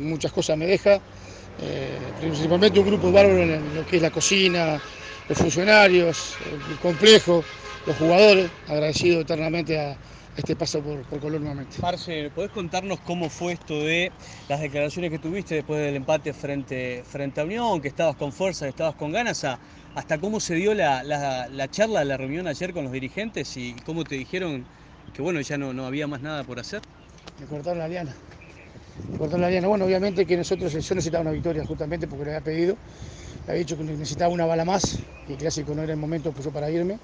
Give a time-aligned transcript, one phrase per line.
[0.00, 0.94] muchas cosas me deja,
[1.62, 4.80] eh, principalmente un grupo bárbaro en lo que es la cocina,
[5.28, 6.34] los funcionarios,
[6.70, 7.44] el complejo,
[7.86, 9.96] los jugadores, agradecido eternamente a
[10.36, 11.76] este paso por, por Colón nuevamente.
[11.80, 14.10] Marce, ¿podés contarnos cómo fue esto de
[14.48, 18.66] las declaraciones que tuviste después del empate frente, frente a Unión, que estabas con fuerza,
[18.66, 19.46] que estabas con ganas,
[19.94, 23.74] hasta cómo se dio la, la, la, charla, la reunión ayer con los dirigentes y
[23.84, 24.64] cómo te dijeron
[25.14, 26.80] que bueno, ya no, no había más nada por hacer?
[27.40, 28.14] Me cortaron la liana.
[29.18, 32.76] Bueno, obviamente que nosotros, yo necesitaba una victoria justamente porque le había pedido,
[33.46, 36.48] le había dicho que necesitaba una bala más, y clásico no era el momento pues,
[36.48, 36.98] para irme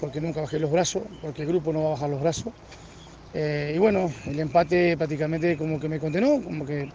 [0.00, 2.52] porque nunca bajé los brazos, porque el grupo no va a bajar los brazos.
[3.34, 6.88] Eh, y bueno, el empate prácticamente como que me condenó, como que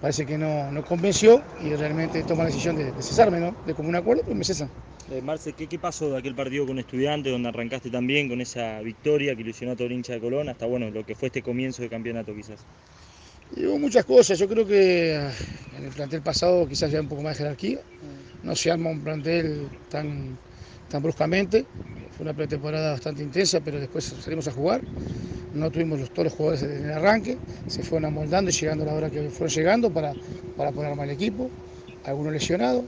[0.00, 3.54] parece que no, no convenció y realmente toma la decisión de, de cesarme, ¿no?
[3.66, 4.70] De común acuerdo, pues me cesan.
[5.10, 8.80] Eh, Marce, ¿qué, ¿qué, pasó de aquel partido con estudiantes donde arrancaste también con esa
[8.80, 11.42] victoria que ilusionó a todo el hincha de Colón hasta bueno, lo que fue este
[11.42, 12.64] comienzo de campeonato quizás?
[13.50, 15.32] Y hubo muchas cosas, yo creo que ah,
[15.76, 17.80] en el plantel pasado quizás había un poco más de jerarquía,
[18.42, 20.38] no se arma un plantel tan,
[20.88, 21.66] tan bruscamente,
[22.10, 24.82] fue una pretemporada bastante intensa, pero después salimos a jugar.
[25.52, 28.88] No tuvimos los, todos los jugadores en el arranque, se fueron amoldando y llegando a
[28.88, 30.16] la hora que fueron llegando para,
[30.54, 31.52] para poner armar el equipo,
[32.04, 32.86] algunos lesionados.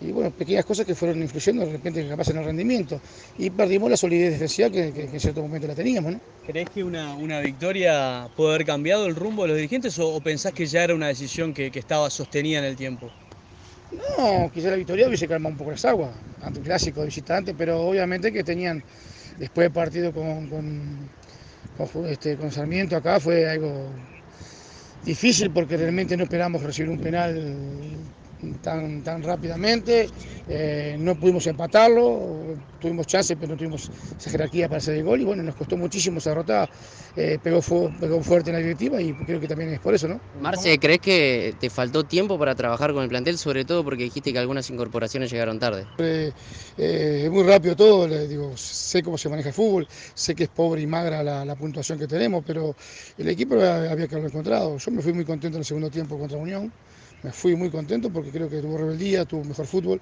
[0.00, 3.00] Y bueno, pequeñas cosas que fueron influyendo de repente capaz en el rendimiento.
[3.36, 6.12] Y perdimos la solidez defensiva que, que, que en cierto momento la teníamos.
[6.12, 6.20] ¿no?
[6.46, 10.20] ¿Crees que una, una, victoria puede haber cambiado el rumbo de los dirigentes o, o
[10.20, 13.10] pensás que ya era una decisión que, que estaba sostenida en el tiempo?
[13.92, 16.10] No, quizá la victoria hubiese calmado un poco las aguas,
[16.42, 18.82] ante un clásico de visitante, pero obviamente que tenían,
[19.38, 21.10] después del partido con, con,
[21.76, 23.88] con, este, con Sarmiento acá, fue algo
[25.04, 27.96] difícil porque realmente no esperamos recibir un penal
[28.62, 30.08] tan, tan rápidamente,
[30.48, 35.20] eh, no pudimos empatarlo, tuvimos chance pero no tuvimos esa jerarquía para hacer el gol
[35.20, 36.68] y bueno, nos costó muchísimo esa derrota,
[37.16, 37.60] eh, pegó,
[38.00, 40.20] pegó, fuerte en la directiva y creo que también es por eso, ¿no?
[40.40, 44.32] Marce, ¿crees que te faltó tiempo para trabajar con el plantel, sobre todo porque dijiste
[44.32, 45.84] que algunas incorporaciones llegaron tarde?
[45.98, 46.32] Eh,
[46.76, 50.50] es muy rápido todo, le digo, sé cómo se maneja el fútbol, sé que es
[50.50, 52.74] pobre y magra la, la puntuación que tenemos, pero
[53.18, 56.18] el equipo había que haberlo encontrado, yo me fui muy contento en el segundo tiempo
[56.18, 56.72] contra Unión,
[57.22, 60.00] me fui muy contento porque creo que tuvo rebeldía, tuvo mejor fútbol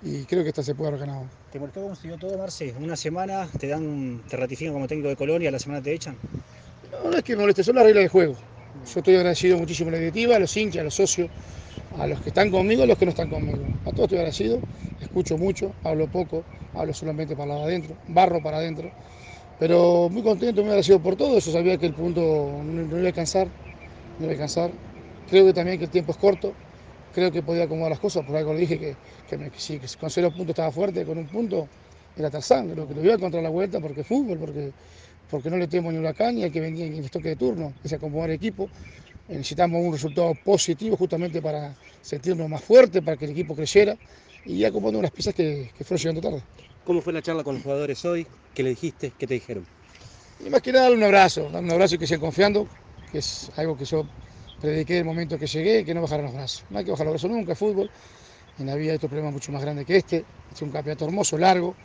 [0.00, 1.30] y creo que esta se puede haber ganado.
[1.50, 2.74] ¿Te molestó cómo se dio todo, Marce?
[2.78, 6.16] Una semana te dan, te ratifican como técnico de Colonia, la semana te echan.
[6.92, 8.38] No, no es que me moleste, son las reglas del juego.
[8.74, 11.30] Yo estoy agradecido muchísimo a la directiva, a los hinchas, a los socios,
[11.92, 13.66] a los que están conmigo, a los que no están conmigo.
[13.84, 14.62] A todos estoy agradecido,
[15.00, 18.92] escucho mucho, hablo poco, hablo solamente para adentro, barro para adentro.
[19.58, 21.38] Pero muy contento, muy agradecido por todo.
[21.38, 22.20] Yo sabía que el punto
[22.64, 23.48] no, no iba a alcanzar,
[24.18, 24.72] no iba a alcanzar.
[25.28, 26.54] Creo que también que el tiempo es corto,
[27.14, 28.96] creo que podía acomodar las cosas, por algo le dije que,
[29.28, 31.68] que, me, que, sí, que con cero puntos estaba fuerte, con un punto
[32.16, 34.72] era Tarzán, creo que lo iba a contra la vuelta porque fútbol, porque,
[35.30, 37.72] porque no le temo ni huracán ni al que venía en el toque de turno,
[37.82, 38.68] es acomodar el equipo.
[39.28, 41.72] Necesitamos un resultado positivo justamente para
[42.02, 43.96] sentirnos más fuertes, para que el equipo creciera
[44.44, 46.42] y acomodando unas piezas que, que fueron llegando tarde.
[46.84, 48.26] ¿Cómo fue la charla con los jugadores hoy?
[48.54, 49.12] ¿Qué le dijiste?
[49.16, 49.64] ¿Qué te dijeron?
[50.44, 52.66] Y más que nada un abrazo, un abrazo y que sigan confiando,
[53.12, 54.04] que es algo que yo
[54.60, 56.64] prediqué el momento que llegué, que no bajaran los brazos.
[56.68, 57.90] No hay que bajar los brazos nunca, fútbol.
[58.58, 60.24] En la vida hay otro problema mucho más grande que este.
[60.50, 61.76] Es un campeonato hermoso, largo,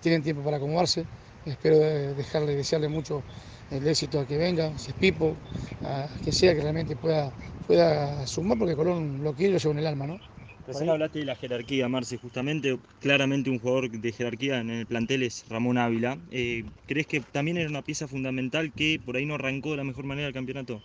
[0.00, 1.06] tienen tiempo para acomodarse.
[1.44, 3.22] Espero dejarle, desearle mucho
[3.70, 5.36] el éxito a que venga, si es Pipo,
[5.82, 7.30] a que sea que realmente pueda,
[7.66, 10.18] pueda sumar, porque Colón lo quiere y lo lleva en el alma, ¿no?
[10.66, 15.22] Recién hablaste de la jerarquía, Marce, justamente, claramente un jugador de jerarquía en el plantel
[15.22, 16.18] es Ramón Ávila.
[16.30, 19.84] Eh, ¿Crees que también era una pieza fundamental que por ahí no arrancó de la
[19.84, 20.82] mejor manera el campeonato?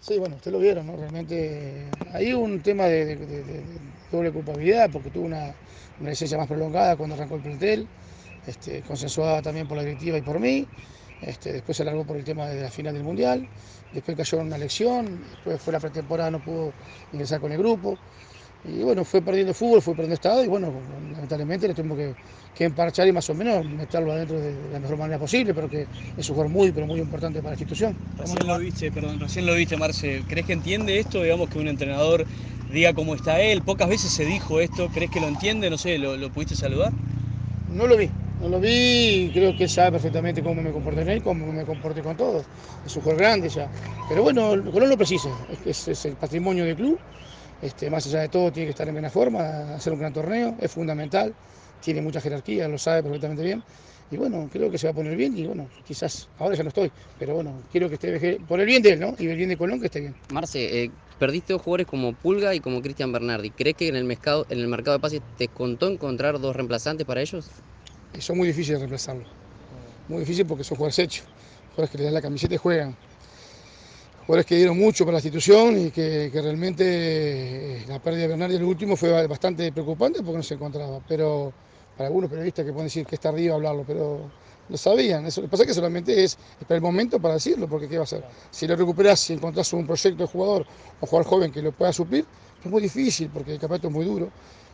[0.00, 0.96] Sí, bueno, ustedes lo vieron, ¿no?
[0.96, 3.18] Realmente hay un tema de,
[4.10, 5.54] doble culpabilidad porque tuvo una,
[6.00, 7.86] una, licencia más prolongada cuando arrancó el plantel,
[8.46, 10.66] este, consensuada también por la directiva y por mí.
[11.20, 13.46] Este, después se alargó por el tema de la final del Mundial,
[13.92, 16.72] después cayó en una elección, después fue la pretemporada, no pudo
[17.12, 17.98] ingresar con el grupo.
[18.62, 20.70] Y bueno, fue perdiendo fútbol, fue perdiendo estado y bueno,
[21.12, 22.14] lamentablemente le tuvimos que,
[22.52, 25.88] que emparchar y más o menos meterlo adentro de la mejor manera posible, pero que
[26.16, 27.96] es un jugador muy, pero muy importante para la institución.
[28.18, 30.26] Recién lo viste, perdón, recién lo viste, Marce.
[30.28, 32.26] ¿Crees que entiende esto, digamos, que un entrenador
[32.68, 33.62] diga cómo está él?
[33.62, 35.70] Pocas veces se dijo esto, ¿crees que lo entiende?
[35.70, 36.92] No sé, ¿lo, lo pudiste saludar?
[37.66, 41.08] No lo vi, no lo vi y creo que sabe perfectamente cómo me comporté en
[41.08, 42.50] él, cómo me comporté con todos.
[42.84, 43.70] Es un jugador grande ya.
[44.06, 47.00] Pero bueno, Colón lo precisa, es, es el patrimonio del club
[47.62, 50.56] este, más allá de todo tiene que estar en buena forma, hacer un gran torneo,
[50.60, 51.34] es fundamental,
[51.80, 53.62] tiene mucha jerarquía, lo sabe perfectamente bien.
[54.12, 56.70] Y bueno, creo que se va a poner bien y bueno, quizás ahora ya no
[56.70, 59.14] estoy, pero bueno, quiero que esté por el bien de él, ¿no?
[59.18, 60.16] Y el bien de Colón que esté bien.
[60.32, 63.50] Marce, eh, perdiste dos jugadores como Pulga y como Cristian Bernardi.
[63.50, 67.06] ¿Crees que en el, mercado, en el mercado de pases te contó encontrar dos reemplazantes
[67.06, 67.50] para ellos?
[68.18, 69.28] Son muy difíciles de reemplazarlos.
[70.08, 71.26] Muy difícil porque son jugadores hechos,
[71.70, 72.96] jugadores que le dan la camiseta y juegan
[74.30, 78.28] jugadores que dieron mucho para la institución y que, que realmente eh, la pérdida de
[78.28, 81.00] Bernardi el último fue bastante preocupante porque no se encontraba.
[81.08, 81.52] Pero
[81.96, 84.30] para algunos periodistas que pueden decir que está arriba hablarlo, pero
[84.68, 85.26] lo sabían.
[85.26, 87.96] Eso, lo que pasa es que solamente es esperar el momento para decirlo, porque ¿qué
[87.96, 88.22] va a hacer?
[88.52, 90.64] Si lo recuperas, si encontrás un proyecto de jugador
[91.00, 92.24] o jugador joven que lo pueda suplir,
[92.64, 94.30] es muy difícil porque el campeonato es muy duro.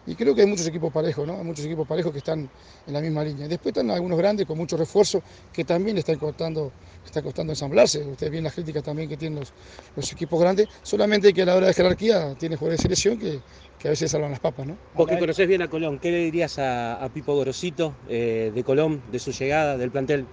[0.07, 1.37] Y creo que hay muchos equipos parejos, ¿no?
[1.37, 2.49] Hay muchos equipos parejos que están
[2.87, 3.49] en la misma línea.
[3.49, 5.21] Después están algunos grandes con mucho refuerzo
[5.53, 6.73] que también están costando,
[7.05, 8.05] está costando ensamblarse.
[8.05, 9.53] Ustedes ven las críticas también que tienen los,
[9.97, 13.41] los equipos grandes, solamente que a la hora de jerarquía tiene jugadores de selección que,
[13.79, 14.77] que a veces salvan las papas, ¿no?
[14.95, 18.65] Vos que conocés bien a Colón, ¿qué le dirías a, a Pipo Gorosito eh, de
[18.65, 20.25] Colón, de su llegada, del plantel?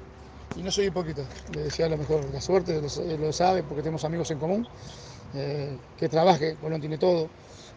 [0.56, 1.24] Y no soy hipócrita,
[1.56, 4.68] le decía a lo mejor la suerte, lo, lo sabe porque tenemos amigos en común,
[5.34, 7.28] eh, que trabaje, Colón tiene todo.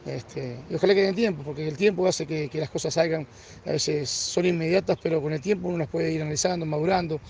[0.06, 3.26] Este, y ojalá que den tiempo, porque el tiempo hace que, las cosas salgan,
[3.66, 7.20] a veces son inmediatas, pero con el tiempo uno las puede ir analizando, madurando.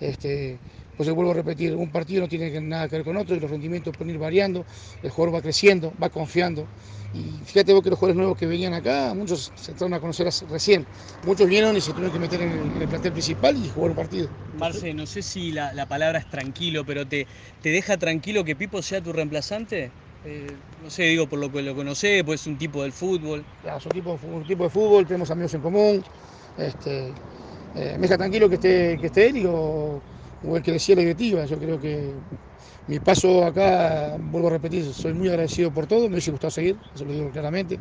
[0.00, 0.58] Este,
[0.96, 3.40] pues yo vuelvo a repetir, un partido no tiene nada que ver con otro y
[3.40, 4.64] los rendimientos pueden ir variando,
[5.02, 6.66] el jugador va creciendo, va confiando.
[7.14, 10.28] Y fíjate vos que los jugadores nuevos que venían acá, muchos se entraron a conocer
[10.50, 10.86] recién,
[11.24, 14.28] muchos vinieron y se tuvieron que meter en el, plantel principal y jugar un partido.
[14.58, 17.26] Marce, no sé si la, la palabra es tranquilo, pero te,
[17.62, 19.90] ¿te deja tranquilo que Pipo sea tu reemplazante?
[20.28, 23.46] Eh, no sé, digo por lo que lo conocés, pues es un tipo del fútbol.
[23.62, 26.02] Ya, es un tipo, un tipo de fútbol, tenemos amigos en común.
[26.56, 27.14] Este,
[27.74, 30.02] eh, me deja tranquilo que esté, que esté él o,
[30.42, 31.44] o, el que decía la directiva.
[31.46, 32.16] Yo creo que
[32.86, 36.80] mi paso acá, vuelvo a repetir, soy muy agradecido por todo, me hubiese gustado seguir,
[36.92, 37.80] eso lo digo claramente.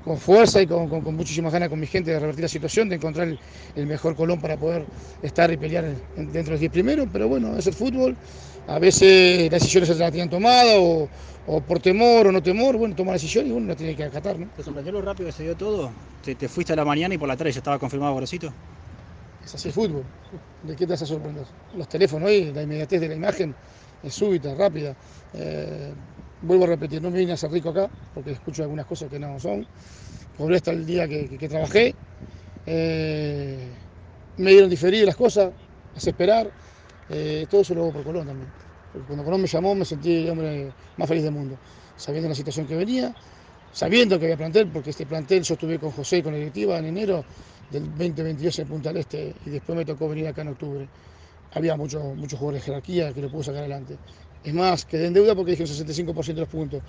[0.00, 2.88] Con fuerza y con, con, con muchísimas ganas con mi gente de revertir la situación,
[2.88, 3.40] de encontrar el,
[3.74, 4.88] el mejor Colón para poder
[5.20, 8.16] estar y pelear en, dentro de los 10 primeros, pero bueno, es el fútbol.
[8.66, 11.10] A veces las decisiones se las tienen tomadas o,
[11.44, 14.04] o por temor o no temor, bueno, toma la decisión y uno la tiene que
[14.04, 14.50] acatar, ¿no?
[14.52, 15.96] ¿Te sorprendió lo rápido que se dio todo?
[16.20, 18.56] ¿Te, te fuiste a la mañana y por la tarde ya estaba confirmado Gorosito?
[19.40, 20.10] Es así el fútbol.
[20.60, 21.46] ¿De qué te vas a sorprender?
[21.72, 23.56] Los teléfonos hoy, la inmediatez de la imagen
[24.02, 24.96] es súbita, rápida.
[25.32, 25.94] Eh,
[26.42, 29.18] vuelvo a repetir, no me vine a hacer rico acá, porque escucho algunas cosas que
[29.18, 29.66] no son.
[30.36, 31.94] Cobré hasta el día que, trabajé.
[32.66, 33.68] Eh,
[34.36, 35.52] me dieron diferir las cosas,
[35.94, 36.50] hace esperar.
[37.08, 38.48] Eh, todo eso lo hago por Colón también.
[39.06, 41.58] Cuando Colón me llamó me sentí el hombre más feliz del mundo,
[41.96, 43.14] sabiendo la situación que venía,
[43.72, 46.78] sabiendo que había plantel, porque este plantel yo estuve con José y con la directiva
[46.78, 47.24] en enero
[47.70, 50.88] del 2022 en Punta del Este y después me tocó venir acá en octubre.
[51.52, 53.96] Había muchos mucho jugadores de jerarquía que lo pudo sacar adelante.
[54.46, 56.80] Es más, quedé en deuda porque dije un 65% de los puntos.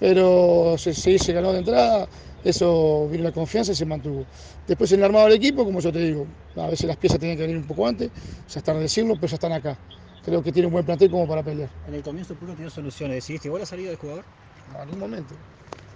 [0.00, 2.08] Pero se, se, se, ganó de entrada,
[2.42, 4.24] eso vino la confianza y se mantuvo.
[4.66, 7.36] Después en el armado del equipo, como yo te digo, a veces las piezas tenían
[7.36, 8.10] que venir un poco antes,
[8.48, 9.78] ya están decirlo, pero ya están acá.
[10.24, 11.70] Creo que tiene un buen plantel como para pelear.
[11.86, 14.24] En el comienzo Pulga dio soluciones, ¿decidiste igual la salida del jugador?
[14.72, 15.34] No, en un momento.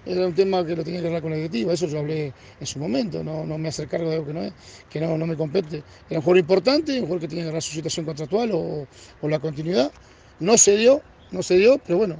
[0.06, 2.66] Era un tema que lo tenía que hablar con la directiva, eso yo hablé en
[2.66, 4.52] su momento, no, no me hacer cargo de algo que no es,
[4.88, 5.82] que no, no me compete.
[6.08, 8.86] Era un jugador importante, un jugador que tenía que agarrar su situación contractual o,
[9.20, 9.92] o la continuidad.
[10.42, 11.00] No se dio,
[11.30, 12.16] no se dio, pero bueno,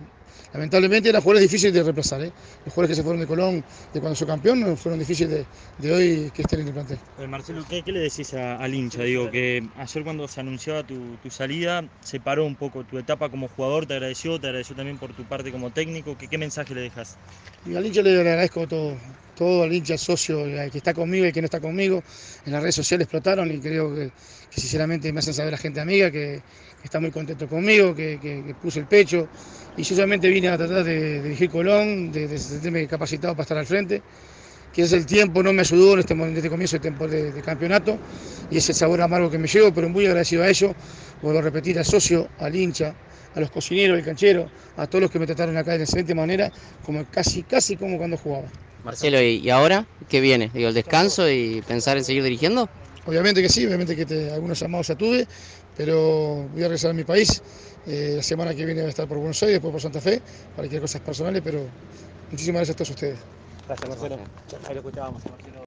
[0.53, 2.23] lamentablemente eran jugadores difíciles de reemplazar.
[2.23, 2.33] ¿eh?
[2.65, 5.47] Los jugadores que se fueron de Colón de cuando fue campeón fueron difíciles de,
[5.79, 6.99] de hoy que estén en el plantel.
[7.19, 9.03] Eh, Marcelo, ¿qué, ¿qué, le decís a, al hincha?
[9.03, 13.29] Digo, que ayer cuando se anunciaba tu, tu, salida, se paró un poco tu etapa
[13.29, 16.17] como jugador, te agradeció, te agradeció también por tu parte como técnico.
[16.17, 17.17] ¿Qué, qué mensaje le dejas?
[17.67, 18.97] Y al hincha le agradezco todo,
[19.43, 22.03] todo al hincha socio, el que está conmigo y el que no está conmigo.
[22.47, 24.11] En las redes sociales explotaron y creo que,
[24.51, 26.41] sinceramente me hacen saber la gente amiga que,
[26.81, 29.29] que está muy contento conmigo, que, que, puse el pecho.
[29.77, 33.59] Y yo solamente vine a tratar de, dirigir Colón, de, de sentirme capacitado para estar
[33.59, 34.03] al frente.
[34.73, 37.99] Que es el tiempo, no me ayudó en este, en este comienzo de, de, campeonato
[38.51, 40.75] y es el sabor amargo que me llevo, pero muy agradecido a ello.
[41.21, 42.95] Vuelvo a repetir al socio, al hincha,
[43.35, 46.51] a los cocineros, al canchero, a todos los que me trataron acá de excelente manera,
[46.87, 48.47] como casi, casi como cuando jugaba.
[48.85, 50.51] Marcelo, ¿y ahora qué viene?
[50.53, 52.69] Digo, el descanso y pensar en seguir dirigiendo.
[53.07, 55.27] Obviamente que sí, obviamente que te, algunos llamados ya tuve,
[55.77, 57.43] pero voy a regresar a mi país.
[57.87, 60.23] Eh, la semana que viene voy a estar por Buenos Aires, después por Santa Fe,
[60.55, 61.67] para que cosas personales, pero
[62.31, 63.19] muchísimas gracias a todos ustedes.
[63.67, 64.19] Gracias, Marcelo.
[64.69, 65.59] Ahí lo escuchábamos, Marcelo.